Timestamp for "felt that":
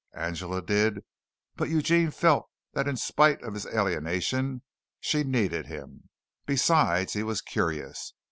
2.09-2.87